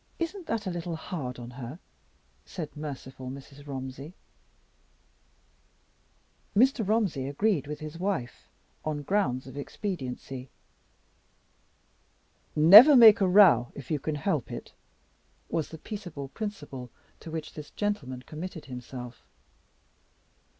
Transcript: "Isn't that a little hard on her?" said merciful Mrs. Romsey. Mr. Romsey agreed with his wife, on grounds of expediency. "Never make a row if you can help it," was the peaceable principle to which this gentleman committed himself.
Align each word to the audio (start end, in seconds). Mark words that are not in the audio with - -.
"Isn't 0.17 0.47
that 0.47 0.65
a 0.65 0.71
little 0.71 0.95
hard 0.95 1.37
on 1.37 1.51
her?" 1.51 1.77
said 2.43 2.75
merciful 2.75 3.29
Mrs. 3.29 3.67
Romsey. 3.67 4.15
Mr. 6.57 6.83
Romsey 6.87 7.27
agreed 7.27 7.67
with 7.67 7.81
his 7.81 7.99
wife, 7.99 8.49
on 8.83 9.03
grounds 9.03 9.45
of 9.45 9.55
expediency. 9.55 10.49
"Never 12.55 12.95
make 12.95 13.21
a 13.21 13.27
row 13.27 13.71
if 13.75 13.91
you 13.91 13.99
can 13.99 14.15
help 14.15 14.51
it," 14.51 14.73
was 15.49 15.69
the 15.69 15.77
peaceable 15.77 16.29
principle 16.29 16.89
to 17.19 17.29
which 17.29 17.53
this 17.53 17.69
gentleman 17.69 18.23
committed 18.23 18.65
himself. 18.65 19.23